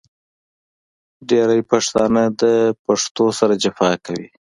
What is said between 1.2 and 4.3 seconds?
ډېری پښتانه د پښتو سره جفا کوي.